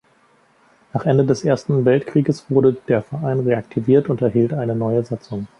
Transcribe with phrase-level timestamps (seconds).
[0.93, 5.45] Nach Ende des Ersten Weltkrieges wurde der Verein reaktiviert und erhielt eine neue Satzung.